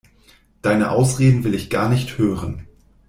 [0.63, 2.65] Deine Ausreden will ich gar nicht hören.